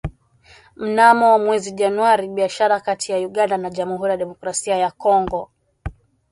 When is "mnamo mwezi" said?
0.75-1.71